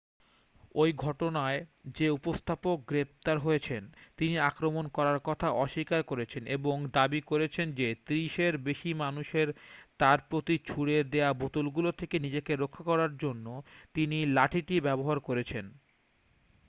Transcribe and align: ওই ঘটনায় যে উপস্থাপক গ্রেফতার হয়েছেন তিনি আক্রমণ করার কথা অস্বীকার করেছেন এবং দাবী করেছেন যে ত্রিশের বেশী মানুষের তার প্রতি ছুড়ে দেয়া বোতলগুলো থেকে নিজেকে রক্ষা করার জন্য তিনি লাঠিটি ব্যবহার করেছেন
ওই 0.75 0.89
ঘটনায় 0.97 1.59
যে 1.97 2.07
উপস্থাপক 2.09 2.77
গ্রেফতার 2.87 3.37
হয়েছেন 3.39 3.81
তিনি 4.17 4.35
আক্রমণ 4.41 4.85
করার 4.89 5.19
কথা 5.19 5.47
অস্বীকার 5.57 6.01
করেছেন 6.03 6.43
এবং 6.57 6.75
দাবী 6.93 7.21
করেছেন 7.21 7.67
যে 7.71 7.87
ত্রিশের 8.05 8.53
বেশী 8.59 8.91
মানুষের 8.95 9.47
তার 9.99 10.19
প্রতি 10.29 10.55
ছুড়ে 10.65 10.97
দেয়া 11.05 11.31
বোতলগুলো 11.33 11.89
থেকে 11.91 12.15
নিজেকে 12.19 12.51
রক্ষা 12.55 12.83
করার 12.83 13.11
জন্য 13.17 13.45
তিনি 13.95 14.17
লাঠিটি 14.35 14.75
ব্যবহার 14.79 15.17
করেছেন 15.19 15.65